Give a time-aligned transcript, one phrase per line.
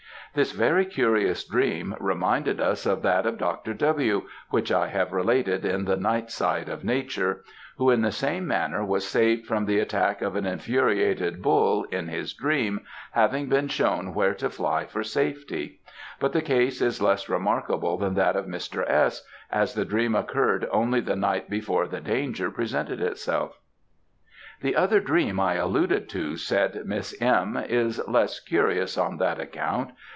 [0.33, 3.73] This very curious dream reminded us of that of Dr.
[3.73, 7.43] W., which I have related in the "Night Side of Nature;"
[7.77, 12.07] who in the same manner was saved from the attack of an infuriated bull, in
[12.07, 12.79] his dream,
[13.11, 15.81] having been shown where to fly for safety;
[16.21, 18.89] but the case is less remarkable than that of Mr.
[18.89, 23.59] S., as the dream occurred only the night before the danger presented itself.
[24.61, 29.89] "The other dream I alluded to," said Miss M., "is less curious on that account.